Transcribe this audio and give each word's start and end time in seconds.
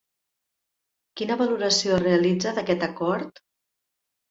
Quina 1.21 1.37
valoració 1.43 2.01
realitza 2.05 2.55
d’aquest 2.59 2.89
acord? 2.91 3.47